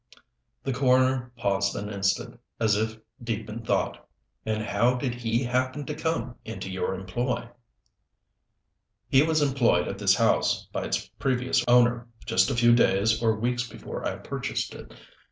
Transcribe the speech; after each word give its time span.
The 0.63 0.73
coroner 0.73 1.31
paused 1.37 1.75
an 1.75 1.87
instant, 1.87 2.39
as 2.59 2.75
if 2.75 2.97
deep 3.23 3.47
in 3.47 3.63
thought. 3.63 4.09
"And 4.47 4.63
how 4.63 4.95
did 4.95 5.13
he 5.13 5.43
happen 5.43 5.85
to 5.85 5.93
come 5.93 6.37
into 6.43 6.71
your 6.71 6.95
employ?" 6.95 7.49
"He 9.09 9.21
was 9.21 9.43
employed 9.43 9.87
at 9.87 9.99
this 9.99 10.15
house 10.15 10.65
by 10.73 10.85
its 10.85 11.07
previous 11.19 11.63
owner, 11.67 12.07
just 12.25 12.49
a 12.49 12.55
few 12.55 12.73
days 12.73 13.21
or 13.21 13.35
weeks 13.35 13.69
before 13.69 14.03
I 14.03 14.15
purchased 14.15 14.73
it. 14.73 14.91